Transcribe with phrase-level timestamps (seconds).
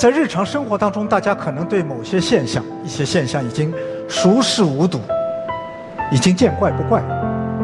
[0.00, 3.70] 在日常生活当中，大家可能对某些现象、一些现象已经
[4.08, 4.98] 熟视无睹，
[6.10, 7.02] 已经见怪不怪。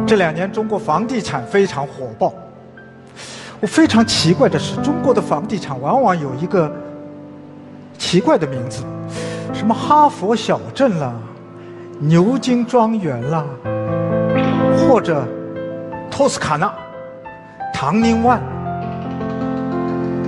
[0.06, 2.34] 这两年中国房地产非常火爆。
[3.58, 6.70] 我非常奇怪的是，中国的房地产往往有一个
[7.96, 8.82] 奇怪的名字，
[9.54, 11.14] 什么哈佛小镇啦、
[11.98, 13.46] 牛津庄园啦，
[14.76, 15.26] 或者
[16.10, 16.70] 托斯卡纳、
[17.72, 18.38] 唐宁湾，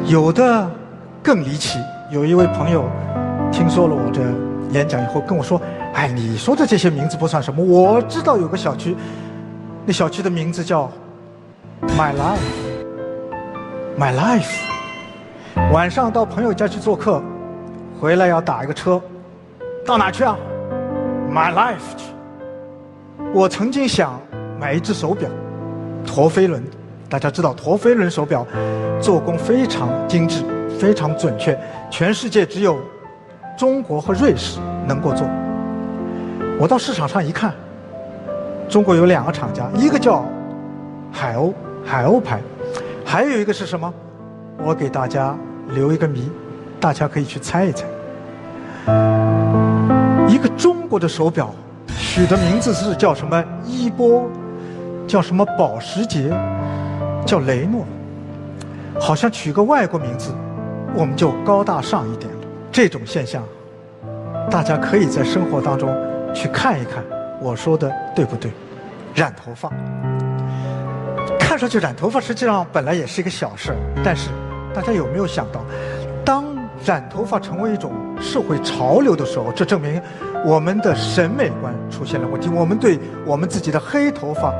[0.07, 0.67] 有的
[1.23, 1.79] 更离奇。
[2.11, 2.85] 有一位朋友
[3.53, 4.21] 听说了我的
[4.71, 5.61] 演讲以后跟我说
[5.93, 8.97] ：“哎，你说的这些名字不算什么，我知道有个小区，
[9.85, 10.91] 那小区的名字叫
[11.83, 12.39] My Life。”
[13.99, 14.49] My life，
[15.73, 17.21] 晚上到朋友家去做客，
[18.01, 19.02] 回来要打一个车，
[19.85, 20.37] 到哪去啊
[21.29, 22.05] ？My life 去。
[23.35, 24.21] 我曾经想
[24.61, 25.29] 买一只手表，
[26.07, 26.63] 陀飞轮，
[27.09, 28.47] 大家知道陀飞轮手表
[29.01, 30.45] 做工非常精致，
[30.79, 31.59] 非常准确，
[31.91, 32.78] 全世界只有
[33.56, 35.27] 中国和瑞士能够做。
[36.60, 37.54] 我到市场上一看，
[38.68, 40.24] 中国有两个厂家，一个叫
[41.10, 41.52] 海鸥，
[41.85, 42.40] 海鸥牌。
[43.04, 43.93] 还有一个是什么？
[44.59, 45.37] 我给大家
[45.71, 46.30] 留一个谜，
[46.79, 47.87] 大家可以去猜一猜。
[50.29, 51.51] 一个中国的手表，
[51.96, 53.43] 取的名字是叫什么？
[53.65, 54.29] 依波，
[55.07, 56.30] 叫什么保时捷，
[57.24, 57.85] 叫雷诺。
[59.01, 60.32] 好像取个外国名字，
[60.95, 62.39] 我们就高大上一点了。
[62.71, 63.43] 这种现象，
[64.50, 65.89] 大家可以在生活当中
[66.34, 67.03] 去看一看，
[67.41, 68.50] 我说的对不对？
[69.15, 69.71] 染头发。
[71.41, 73.75] 看上去染头发实际上本来也是一个小事
[74.05, 74.28] 但是
[74.75, 75.65] 大家有没有想到，
[76.25, 76.44] 当
[76.84, 77.91] 染头发成为一种
[78.21, 80.00] 社会潮流的时候，这证明
[80.44, 82.49] 我们的审美观出现了问题。
[82.49, 84.53] 我们对我们自己的黑头发、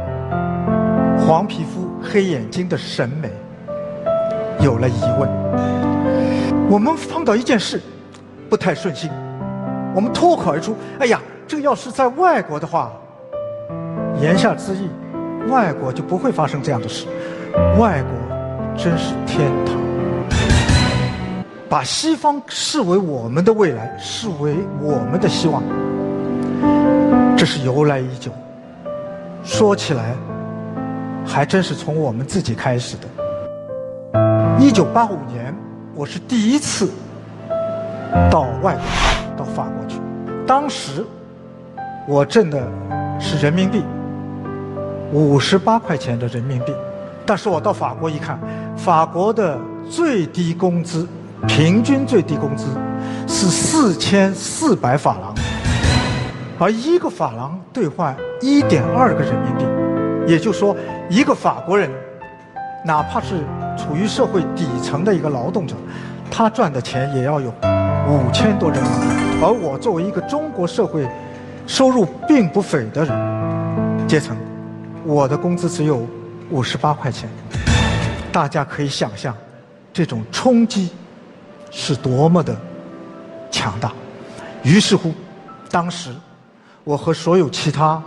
[1.19, 3.31] 黄皮肤、黑眼睛的审美
[4.61, 5.29] 有了疑问。
[6.71, 7.81] 我们碰到一件事
[8.51, 9.11] 不太顺心，
[9.95, 12.93] 我们脱口而出：“哎呀，这要是在外国的话，
[14.21, 14.89] 言下之意。”
[15.49, 17.07] 外国就不会发生这样的事，
[17.79, 18.13] 外国
[18.77, 19.75] 真是天堂。
[21.71, 25.63] 把西方视为我们的未来，视为我们的希望，
[27.35, 28.31] 这是由来已久。
[29.43, 30.15] 说起来，
[31.25, 33.05] 还真是从我们自己开始的。
[34.61, 35.55] 一九八五年，
[35.95, 36.91] 我是第一次
[38.29, 38.83] 到外国，
[39.37, 40.01] 到法国去。
[40.45, 41.07] 当时
[42.09, 42.61] 我挣的
[43.21, 43.83] 是人民币。
[45.13, 46.75] 五十八块钱的人民币，
[47.25, 48.39] 但是我到法国一看，
[48.77, 49.57] 法国的
[49.89, 51.07] 最低工资，
[51.47, 52.67] 平均最低工资
[53.27, 55.35] 是四千四百法郎，
[56.59, 59.65] 而一个法郎兑换一点二个人民币，
[60.31, 60.77] 也就是说，
[61.09, 61.89] 一个法国人，
[62.85, 63.37] 哪怕是
[63.79, 65.75] 处于社会底层的一个劳动者，
[66.31, 67.49] 他赚的钱也要有
[68.09, 69.07] 五千多人民币，
[69.43, 71.09] 而我作为一个中国社会
[71.67, 74.37] 收入并不菲的人阶层。
[75.05, 76.07] 我的工资只有
[76.51, 77.31] 五十八块钱，
[78.33, 79.35] 大家可以想象，
[79.93, 80.91] 这种冲击
[81.71, 82.55] 是多么的
[83.51, 83.93] 强大。
[84.63, 85.15] 于是乎，
[85.71, 86.11] 当时
[86.85, 88.03] 我和所有其他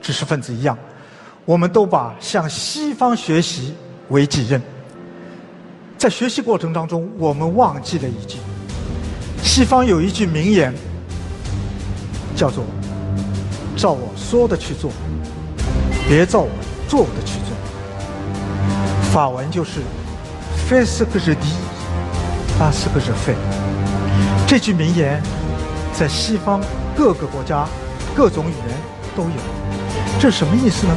[0.00, 0.78] 知识分子一样，
[1.44, 3.74] 我们都把向西方学习
[4.08, 4.62] 为己任。
[6.02, 8.38] 在学习过程当中，我们忘记了一句：
[9.40, 10.74] 西方有一句名言，
[12.34, 12.64] 叫做
[13.78, 14.90] “照我说的去做”。
[16.08, 16.50] 别照我
[16.88, 17.54] 做的去做。
[19.12, 19.78] 法文就是
[20.68, 21.54] “fais ce que je dis,
[22.58, 23.36] pas ce que je fais”。
[24.48, 25.22] 这句名言
[25.92, 26.60] 在西方
[26.96, 27.64] 各个国家、
[28.16, 28.76] 各种语言
[29.14, 30.18] 都有。
[30.18, 30.96] 这什么意思呢？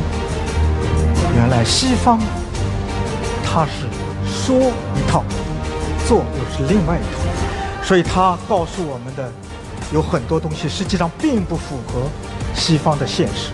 [1.36, 2.20] 原来西方
[3.46, 3.85] 它是
[4.46, 5.24] 说一套，
[6.08, 9.32] 做又是另外一套，所以他告诉我们的
[9.92, 12.04] 有很多东西实际上并不符合
[12.54, 13.50] 西方的现实。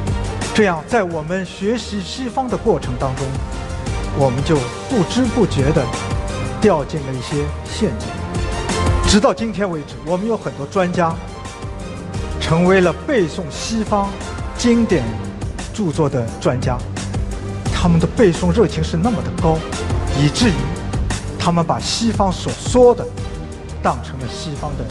[0.54, 3.26] 这样，在我们学习西方的过程当中，
[4.18, 4.58] 我们就
[4.90, 5.82] 不知不觉地
[6.60, 8.10] 掉进了一些陷阱。
[9.08, 11.16] 直到今天为止，我们有很多专家
[12.42, 14.10] 成为了背诵西方
[14.58, 15.06] 经典
[15.74, 16.78] 著作的专家，
[17.74, 19.58] 他们的背诵热情是那么的高，
[20.20, 20.54] 以至于
[21.42, 23.06] 他们把西方所说的
[23.82, 24.86] 当成了西方的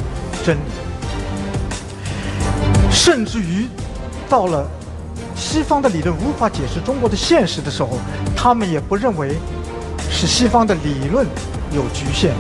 [0.45, 0.61] 真理，
[2.91, 3.69] 甚至于
[4.29, 4.69] 到了。
[5.37, 7.97] 西方的理论无法解释中国的现实的时候，
[8.37, 9.39] 他们也不认为
[10.11, 11.27] 是西方的理论
[11.73, 12.35] 有局限、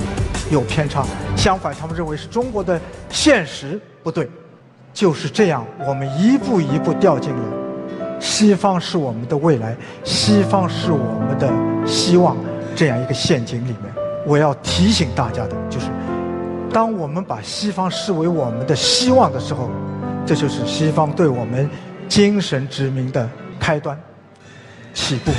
[0.50, 1.02] 有偏差。
[1.34, 2.78] 相反，他们认为是中国的
[3.08, 4.28] 现实不对。
[4.92, 7.42] 就是这样，我们一步一步掉进了
[8.20, 9.74] 西方是我们的未来、
[10.04, 11.50] 西方是我们的
[11.86, 12.36] 希望
[12.76, 13.99] 这样一个陷阱里面。
[14.30, 15.86] 我要提醒大家的就是，
[16.72, 19.68] 当我们把西方视为我们的希望的时候，
[20.24, 21.68] 这就是西方对我们
[22.08, 23.28] 精神殖民的
[23.58, 24.00] 开端、
[24.94, 25.32] 起步。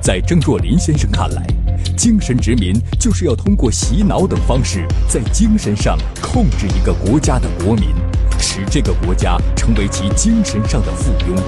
[0.00, 1.46] 在郑若琳先生看来，
[1.94, 7.90] 精神殖民就是要通过洗脑等方式，在精神上控制一个国家的国民，
[8.38, 11.38] 使这个国家成为其精神上的附庸。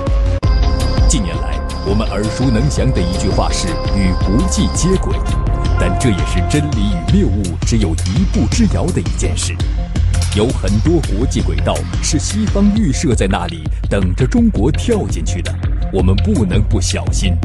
[1.09, 1.59] 近年来，
[1.89, 5.17] 我们耳熟能详的一句话是“与国际接轨”，
[5.79, 9.55] 但这也是真理与谬误只有一步之遥的一件事。
[10.37, 15.55] 有很多国际轨道是西方预设在那里，等着中国跳进去的，
[15.93, 17.37] 我们不能不小心。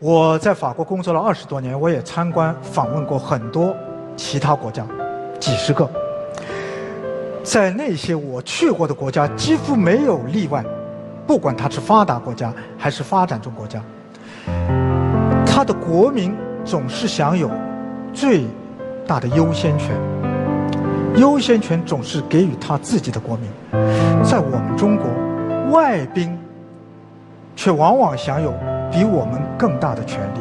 [0.00, 3.72] 我在法国工作了二十多年，我也参观访问过很多
[4.16, 4.84] 其他国家，
[5.38, 5.88] 几十个。
[7.44, 10.64] 在那些我去过的国家，几乎没有例外，
[11.30, 13.80] 不管它是发达国家还是发展中国家，
[15.46, 16.34] 他的国民
[16.64, 17.48] 总是享有
[18.12, 18.44] 最
[19.06, 19.94] 大的优先权，
[21.14, 23.48] 优先权总是给予他自己的国民。
[24.24, 25.06] 在我们中国，
[25.70, 26.36] 外宾
[27.54, 28.52] 却往往享有。
[28.90, 30.40] 比我们更大的权利，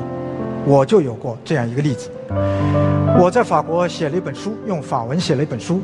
[0.65, 2.09] 我就有过这样一个例子。
[3.15, 5.83] 我在法国写了一本书，用法文写了一本书。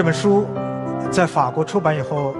[0.00, 0.46] 这本书
[1.10, 2.34] 在法国出版以后，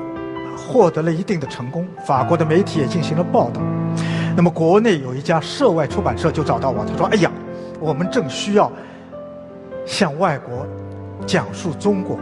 [0.56, 3.60] 获得了一定的成功，法国的媒体也进行了报道。
[4.34, 7.30] 那么国内有一家涉外出版社就找到我，他说：“哎呀，
[7.78, 8.72] 我们正需要
[9.84, 10.66] 向外国
[11.26, 12.18] 讲述中国，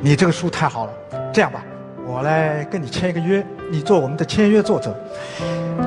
[0.00, 0.92] 你这个书太好了。”
[1.34, 1.64] 这样吧，
[2.06, 4.94] 我来跟你签一个约，你做我们的签约作者，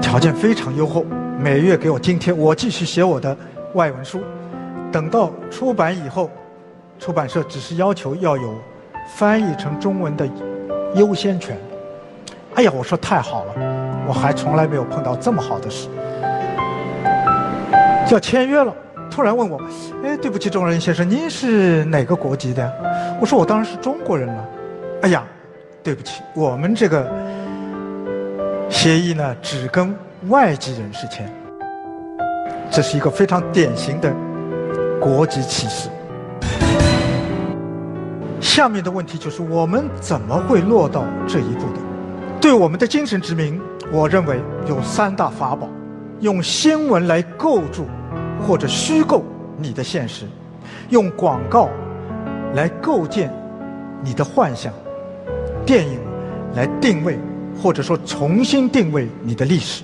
[0.02, 1.06] 条件非常优厚，
[1.40, 3.38] 每月给我津贴，我继续写我的
[3.74, 4.22] 外文书。
[4.92, 6.30] 等到出版以后，
[7.00, 8.56] 出版社只是要求要有
[9.16, 10.28] 翻译成中文的
[10.96, 11.58] 优先权。
[12.56, 13.54] 哎呀，我说太好了，
[14.08, 15.88] 我还从来没有碰到这么好的事。
[18.12, 18.74] 要签约了，
[19.10, 19.60] 突然问我，
[20.04, 22.72] 哎，对不起，钟仁先生，您是哪个国籍的？
[23.20, 24.46] 我说我当然是中国人了。
[25.04, 25.24] 哎呀。
[25.84, 27.08] 对不起，我们这个
[28.72, 29.96] 协议呢，只跟
[30.30, 31.32] 外籍人士签，
[32.72, 34.12] 这是一个非常典型的
[35.00, 35.88] 国籍歧视。
[38.56, 41.80] 下面的问题就是，我们怎么会落到这一步的？
[42.40, 43.60] 对我们的精神殖民，
[43.92, 45.68] 我认为有三大法宝：
[46.22, 47.86] 用新闻来构筑
[48.48, 49.26] 或者虚构
[49.58, 50.26] 你的现实，
[50.88, 51.68] 用广告
[52.54, 53.30] 来构建
[54.02, 54.72] 你的幻想。
[55.66, 56.00] 电影
[56.56, 57.20] 来定位，
[57.62, 59.84] 或者说重新定位你的历史。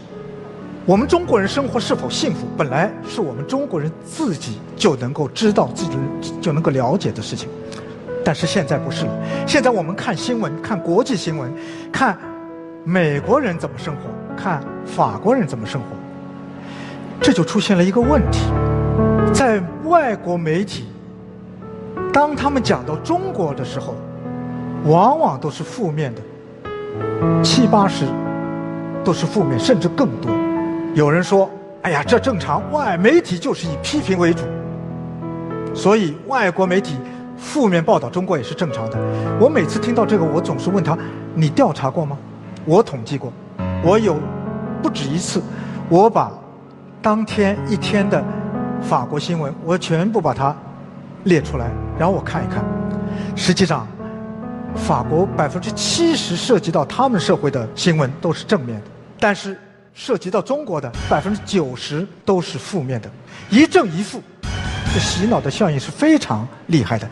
[0.86, 5.98] 我们中国人生活是否幸福，本来是我们中国人自己就能够知道、自己
[6.40, 7.50] 就能够了解的事情。
[8.24, 9.12] 但是现在不是了。
[9.48, 11.52] 现在我们看新闻，看国际新闻，
[11.92, 12.18] 看
[12.84, 14.02] 美国人怎么生活，
[14.36, 15.88] 看法国人怎么生活，
[17.20, 18.42] 这就出现了一个问题：
[19.34, 20.86] 在外国媒体，
[22.14, 23.96] 当他们讲到中国的时候。
[24.86, 28.08] 往往都是负面的，七八十
[29.04, 30.32] 都是负面，甚至更多。
[30.96, 31.48] 有人说
[31.84, 34.42] ：“哎呀，这正常，外媒体就是以批评为主，
[35.76, 36.96] 所以外国媒体
[37.42, 38.98] 负面报道中国也是正常的。”
[39.42, 40.98] 我每次听到这个，我总是问他
[41.36, 42.16] ：“你调查过吗？”
[42.64, 43.34] 我统计过，
[43.84, 44.16] 我有
[44.82, 45.42] 不止一次，
[45.90, 46.32] 我把
[47.02, 48.24] 当天一天的
[48.82, 50.56] 法国新闻，我全部把它
[51.24, 52.64] 列出来，然后我看一看，
[53.36, 53.86] 实际上。
[54.74, 58.86] 法国百分之七十涉及到他们社会的新闻都是正面的，
[59.20, 59.60] 但是
[59.94, 63.10] 涉及到中国的百分之九十都是负面的，
[63.50, 64.24] 一正一负，
[64.94, 67.08] 这洗脑的效应是非常厉害的。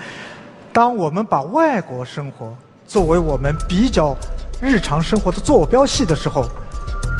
[0.71, 2.55] 当我们把外国生活
[2.87, 4.15] 作为我们比较
[4.61, 6.49] 日常生活的坐标系的时候，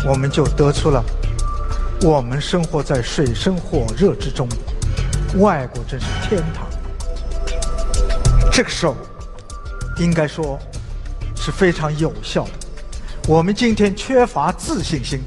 [0.08, 1.04] 我们就得出了
[2.02, 4.48] 我们生活在水深火热之中，
[5.38, 6.68] 外国真是天堂。
[8.52, 8.96] 这个时候。
[10.00, 10.58] 应该说
[11.36, 12.52] 是非常有效的。
[13.28, 15.20] 我们今天缺乏自信心，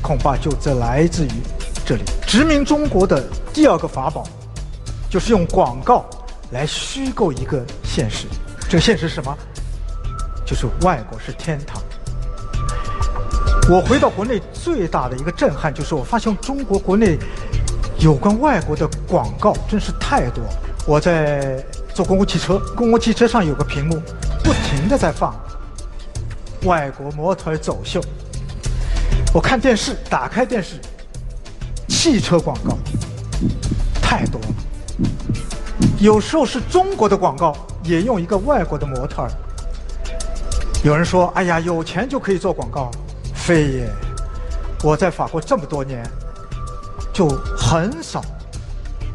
[0.00, 1.30] 恐怕就这来自于
[1.84, 2.02] 这里。
[2.24, 3.20] 殖民中国的
[3.52, 4.24] 第二个法宝，
[5.14, 6.04] 就是用广告
[6.50, 8.26] 来虚构一个现实。
[8.68, 9.32] 这个现实是什么？
[10.44, 11.80] 就是外国是天堂。
[13.70, 17.16] 我回到国内最大的一个震撼，就是我发现中国国内
[18.00, 20.42] 有关外国的广告真是太多。
[20.84, 21.64] 我在。
[21.94, 24.02] 坐公共汽车，公共汽车上有个屏幕，
[24.42, 25.32] 不停的在放
[26.64, 28.00] 外国模特走秀。
[29.32, 30.80] 我看电视，打开电视，
[31.86, 32.76] 汽车广告
[34.02, 34.63] 太多了。
[35.98, 39.30] 有时候是中国的广告，也用一个外国的模特儿。
[40.84, 42.90] 有人说：“哎呀，有钱就可以做广告。”
[43.34, 43.90] 非也。
[44.82, 46.02] 我在法国这么多年，
[47.12, 48.22] 就很少，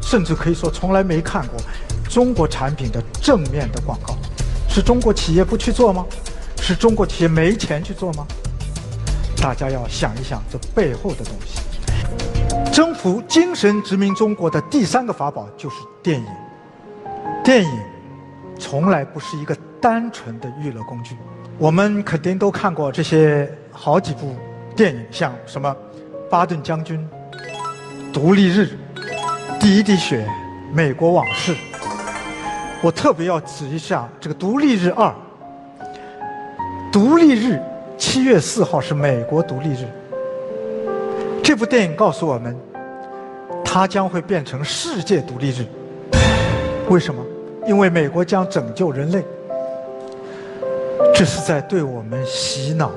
[0.02, 1.60] 甚至可以说从来没看过
[2.08, 4.16] 中国产品的正面的广告。
[4.68, 6.04] 是中国企业不去做吗？
[6.60, 8.26] 是中国企业没钱去做吗？
[9.36, 11.60] 大家要想一想这背后的东西。
[12.72, 16.26] 征服精神殖民中国的第三个法宝就是电影。
[17.42, 17.80] 电影
[18.58, 21.16] 从来不是一个单纯的娱乐工具。
[21.58, 24.34] 我们肯定都看过这些好几部。
[24.76, 25.68] 电影像什么
[26.30, 27.06] 《巴顿将军》
[28.12, 28.78] 《独立日》
[29.58, 30.26] 《第一滴血》
[30.74, 31.54] 《美国往事》，
[32.80, 35.08] 我特别要指一下这个《独立日二》。
[36.90, 37.60] 独立日
[37.98, 39.86] 七月四号是美国独立日。
[41.42, 42.56] 这部电影告诉我们，
[43.64, 45.66] 它将会变成世界独立日。
[46.88, 47.22] 为什么？
[47.66, 49.24] 因为美国将拯救人类。
[51.14, 52.90] 这是在对我们洗脑。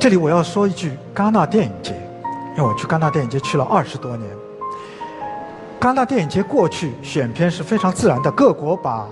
[0.00, 1.92] 这里我要说一句，戛纳电影节，
[2.56, 4.28] 因为我去戛纳电影节去了二十多年。
[5.80, 9.06] 戛纳电影节过去选片是非常自然的，各国把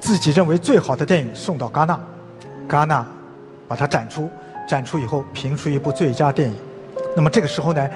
[0.00, 2.00] 自己认为最好的电影送到戛纳，
[2.68, 3.06] 戛纳
[3.68, 4.28] 把它展出，
[4.68, 6.56] 展出以后评出一部最佳电影。
[7.16, 7.88] 那么这个时候呢，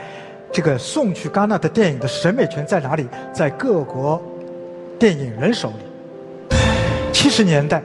[0.52, 3.06] 这个送去戛纳的电影的审美权在哪里？
[3.32, 4.20] 在各国
[4.98, 6.56] 电影人手里。
[7.12, 7.82] 七十年代，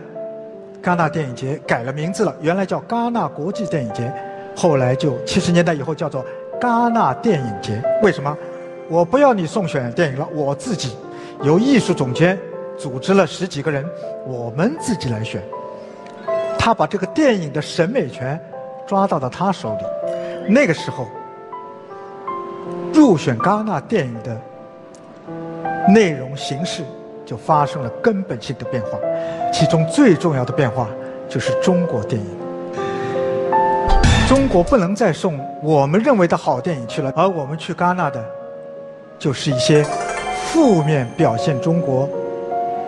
[0.82, 4.12] 戛纳电影节改了名字了，原来叫戛纳国际电影节。
[4.56, 6.26] 后来就七十年代以后叫做
[6.62, 8.38] 戛纳电影节，为什么？
[8.88, 10.96] 我不要你送选电影了，我自己
[11.44, 12.40] 由艺术总监
[12.78, 13.84] 组织了十几个人，
[14.26, 15.42] 我们自己来选。
[16.66, 18.42] 他把这个电影的审美权
[18.88, 19.86] 抓到了他手里。
[20.52, 21.06] 那个时候，
[22.92, 24.36] 入选戛纳电影的
[25.88, 26.82] 内容形式
[27.24, 28.98] 就发生了根本性的变化，
[29.54, 30.90] 其中最重要的变化
[31.30, 32.28] 就是中国电影。
[34.28, 38.26] 中国不能再送我们认为的好电影去了，而我们去戛纳的，
[39.20, 39.86] 就是一些
[40.48, 42.10] 负面表现中国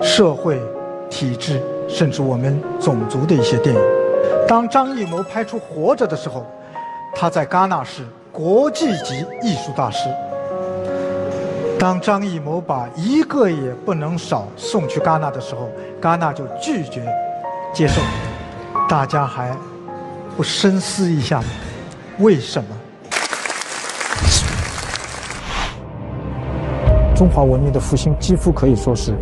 [0.02, 0.60] 社会
[1.12, 3.82] 体制甚至我们种族的一些电影。
[4.48, 6.46] 当张艺谋拍出《活着》的时候，
[7.15, 10.10] 他在戛纳是国际级艺术大师。
[11.79, 15.70] 当张艺谋把一个也不能少送去戛纳的时候，
[16.01, 17.06] 戛纳就拒绝
[17.74, 18.01] 接受。
[18.89, 19.56] 大家还。
[20.36, 21.46] 不深思一下吗？
[22.20, 22.70] 为什么？
[27.15, 29.15] 中华文明的复兴几乎可以说是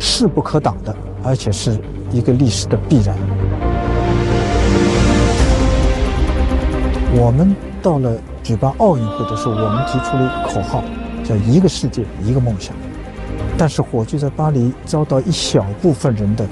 [0.00, 0.92] 势不可挡的，
[1.22, 1.78] 而且是
[2.16, 3.14] 一个历史的必然。
[7.14, 10.82] 我们到了举办奥运会的时候，我们提出了一个口号，
[11.22, 12.74] 叫“一个世界，一个梦想”。
[13.58, 16.46] 但是火炬在巴黎遭到一小部分人的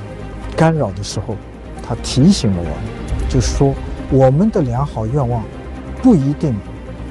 [0.54, 1.36] 干扰的时候，
[1.82, 2.74] 他提醒了我们，
[3.28, 3.74] 就是说。
[4.10, 5.42] 我们的良好愿望
[6.02, 6.54] 不一定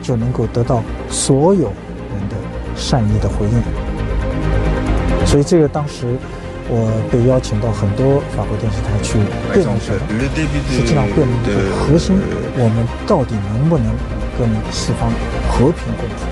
[0.02, 2.36] 就能够得到所有人的
[2.76, 6.16] 善意的回应，所以这个当时
[6.74, 9.22] 我被邀请到很多法国电视台去
[9.54, 10.10] 辩论什么，
[10.74, 12.18] 实际上辩论的核心，
[12.58, 13.86] 我们到底能不能
[14.42, 15.14] 跟西方
[15.54, 16.26] 和平共处？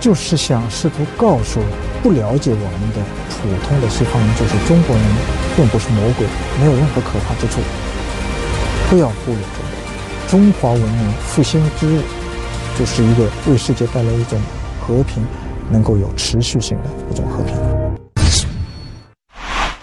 [0.00, 1.64] 就是想试图告诉
[2.02, 3.00] 不了解我们的
[3.32, 5.04] 普通的西方人，就是中国人
[5.56, 6.28] 并不是魔鬼，
[6.60, 7.64] 没有任何可怕之处。
[8.90, 9.72] 不要忽略中国，
[10.28, 12.02] 中华文明复兴之日，
[12.78, 14.38] 就是一个为世界带来一种
[14.78, 15.24] 和平，
[15.70, 17.54] 能够有持续性的一种和平。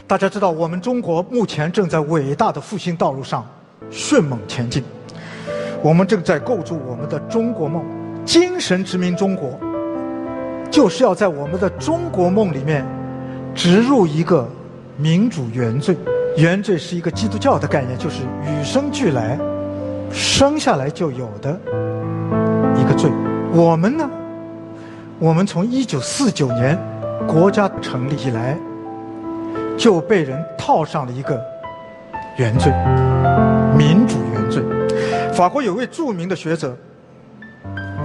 [0.07, 3.45] 大家知道，我们中国目前正在伟大的复兴道路上
[3.89, 4.83] 迅猛前进，
[5.81, 7.83] 我们正在构筑我们的中国梦，
[8.25, 9.57] 精神殖民中国。
[10.69, 12.85] 就是要在我们的中国梦里面
[13.53, 14.49] 植入一个
[14.95, 15.97] 民主原罪。
[16.37, 19.37] 原罪是一个基督教的概念，就是与生俱来、
[20.13, 21.59] 生下来就有的
[22.77, 23.11] 一个罪。
[23.53, 24.09] 我们呢，
[25.21, 26.75] 我们从一九四九年
[27.27, 28.57] 国家成立以来
[29.77, 31.39] 就被人套上了一个
[32.37, 32.73] 原罪——
[33.77, 34.63] 民主原罪。
[35.31, 36.75] 法国有位著名的学者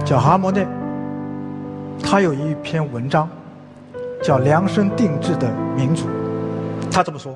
[0.05, 0.67] 叫哈莫内。
[2.03, 3.27] 他有一篇文章，
[4.21, 6.03] 叫《量身定制的民主》。
[6.91, 7.35] 他这么说：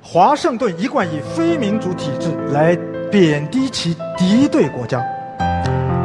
[0.00, 2.74] 华盛顿一贯以非民主体制来
[3.10, 5.04] 贬低其敌对国家，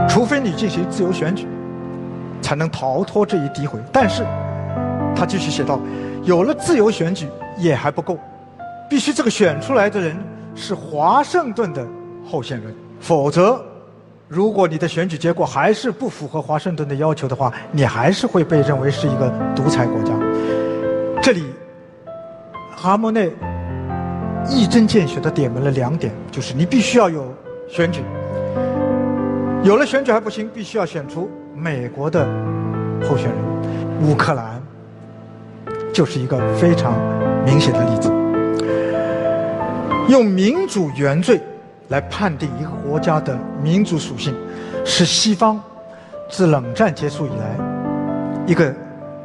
[0.10, 1.48] 除非你进行自由选举，
[2.46, 3.80] 才能逃脱这一诋毁。
[3.92, 4.24] 但是，
[5.16, 5.80] 他继续写道：
[6.24, 8.20] 有了自由选举也还不够，
[8.88, 10.16] 必须这个选出来的人
[10.54, 11.84] 是华盛顿的
[12.24, 13.60] 候选人，否则。
[14.28, 20.14] 如果你的选举结果还是不符合华盛顿的要求的话，你还是会被认为是一个独裁国家。
[21.22, 21.46] 这里
[22.75, 23.32] 哈莫内
[24.50, 27.32] 一针见血地点明了两点，就是你必须要有
[27.70, 28.02] 选举，
[29.64, 32.26] 有了选举还不行，必须要选出美国的
[33.08, 33.56] 候选人。
[34.02, 34.62] 乌克兰
[35.94, 36.94] 就是一个非常
[37.46, 38.12] 明显的例子，
[40.10, 41.42] 用民主原罪
[41.88, 44.36] 来判定一个国家的民族属性，
[44.84, 45.58] 是西方
[46.30, 47.56] 自冷战结束以来
[48.46, 48.74] 一个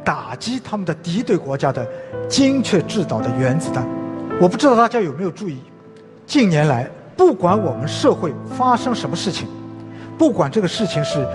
[0.05, 1.85] 打击他们的敌对国家的
[2.29, 3.85] 精确制导的原子弹。
[4.39, 5.59] 我不知道大家有没有注意，
[6.25, 9.49] 近年来不管我们社会发生什么事情，
[10.17, 11.27] 不管这个事情是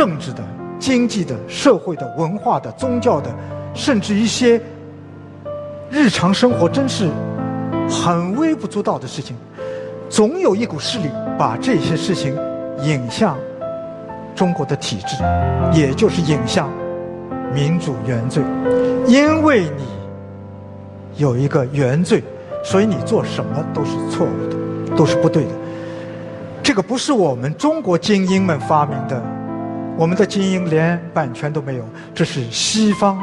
[0.00, 0.42] 政治的、
[0.78, 3.30] 经济的、社会的、文化的、宗教的，
[3.74, 4.58] 甚至一些
[5.90, 7.10] 日常生活真是
[7.86, 9.36] 很微不足道的事情，
[10.08, 11.04] 总有一股势力
[11.38, 12.34] 把这些事情
[12.82, 13.36] 引向
[14.34, 15.22] 中国的体制，
[15.74, 16.70] 也就是引向
[17.52, 18.42] 民主原罪，
[19.06, 19.84] 因为你。
[21.16, 22.24] 有一个原罪，
[22.64, 25.50] 所以你做什么都是错误的，都是不对的。
[26.62, 29.22] 这个不是我们中国精英们发明的，
[30.00, 33.18] 我们的精英连版权都没有，这是西方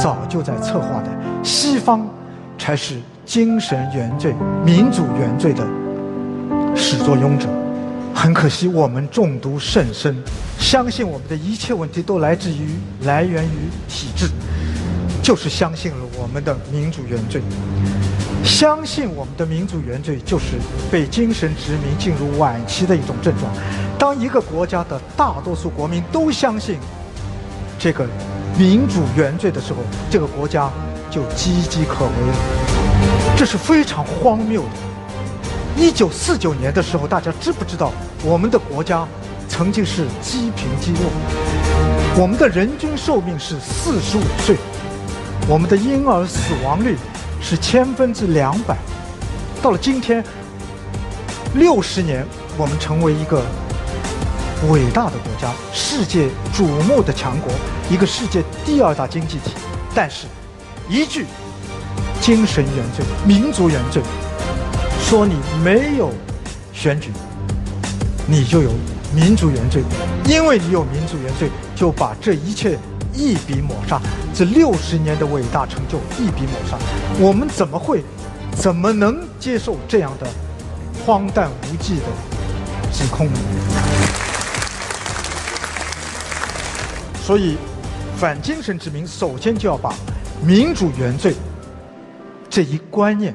[0.00, 1.10] 早就在策划的。
[1.42, 2.08] 西方
[2.56, 2.94] 才是
[3.26, 4.32] 精神原罪、
[4.64, 5.66] 民主原罪的
[6.76, 7.48] 始作俑者。
[8.14, 10.16] 很可惜，我们中毒甚深，
[10.60, 12.68] 相信我们的一切问题都来自于
[13.02, 14.28] 来源于体制。
[15.24, 17.42] 就是相信了我们的民主原罪，
[18.44, 20.58] 相信我们的民主原罪就是
[20.90, 23.50] 被精神殖民进入晚期的一种症状。
[23.98, 26.78] 当一个国家的大多数国民都相信
[27.78, 28.06] 这个
[28.58, 29.78] 民主原罪的时候，
[30.10, 30.70] 这个国家
[31.10, 33.34] 就岌岌可危了。
[33.34, 35.82] 这是非常荒谬的。
[35.82, 37.90] 一九四九年的时候，大家知不知道
[38.22, 39.08] 我们的国家
[39.48, 41.10] 曾经是积贫积弱？
[42.20, 44.56] 我们的人均寿命是四十五岁。
[45.48, 46.96] 我们的婴儿死亡率
[47.46, 48.74] 是千分之两百，
[49.62, 50.24] 到了今天，
[51.56, 53.42] 六十年，我们成为一个
[54.70, 57.52] 伟大的国家，世界瞩目的强国，
[57.90, 59.50] 一个世界第二大经济体。
[59.94, 60.26] 但是，
[60.88, 61.26] 一句
[62.18, 64.02] 精神原罪、民族原罪，
[65.02, 66.10] 说你没有
[66.72, 67.10] 选举，
[68.26, 68.70] 你就有
[69.14, 69.82] 民族原罪，
[70.24, 72.78] 因为你有民族原罪，就把这一切。
[73.14, 74.00] 一笔抹杀
[74.34, 76.76] 这六十年的伟大成就，一笔抹杀，
[77.20, 78.02] 我们怎么会，
[78.56, 80.26] 怎么能接受这样的
[81.06, 82.06] 荒诞无稽的
[82.92, 83.38] 指控呢？
[87.22, 87.56] 所以，
[88.16, 89.94] 反精神殖民首先就要把
[90.44, 91.34] 民主原罪
[92.50, 93.34] 这一观念，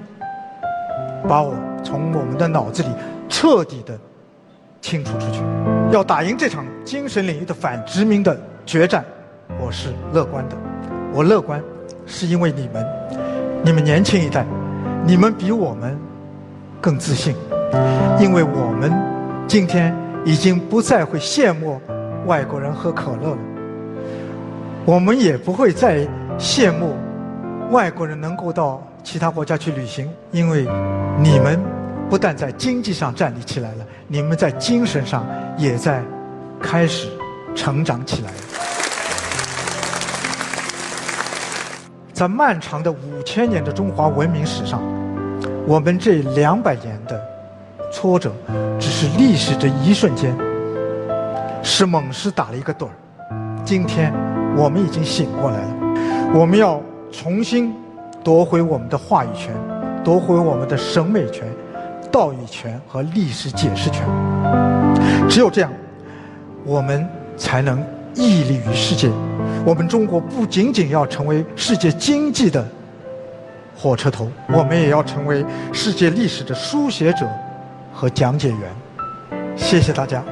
[1.28, 2.90] 把我从我们的脑子里
[3.30, 3.98] 彻底的
[4.82, 5.42] 清除出去，
[5.92, 9.04] 要打赢这场精神领域的反殖民的决战。
[9.58, 10.56] 我是乐观的，
[11.14, 11.62] 我乐观，
[12.06, 12.86] 是因为你们，
[13.64, 14.46] 你们年轻一代，
[15.06, 15.98] 你们比我们
[16.80, 17.36] 更自信，
[18.20, 18.92] 因为我们
[19.48, 21.80] 今天已经不再会羡慕
[22.26, 23.38] 外国人喝可乐了，
[24.86, 26.08] 我们也不会再
[26.38, 26.96] 羡慕
[27.72, 30.68] 外国人能够到其他国家去旅行，因为
[31.18, 31.60] 你们
[32.10, 35.26] 不但在经济上站立起来了，你们在精神上
[35.58, 36.02] 也在
[36.62, 37.10] 开始
[37.56, 38.38] 成长起来了。
[42.20, 44.82] 在漫长的五千年的中华文明史上，
[45.66, 47.18] 我们这两百年的
[47.94, 48.30] 挫折，
[48.78, 50.36] 只是历史这一瞬间，
[51.64, 52.92] 是猛狮打了一个盹儿。
[53.64, 54.12] 今天
[54.58, 57.74] 我们已经醒过来了，我们要重新
[58.22, 59.54] 夺回我们的话语权，
[60.04, 61.48] 夺回我们的审美权、
[62.12, 64.04] 道义权和历史解释权。
[65.30, 65.72] 只有这样，
[66.66, 67.82] 我们才能
[68.14, 69.10] 屹立于世界。
[69.66, 72.66] 我们中国不仅仅要成为世界经济的
[73.76, 77.28] 火车头，我们也要成为世界历史的书写者
[77.94, 78.60] 和讲解员。
[79.56, 80.24] 谢谢大家。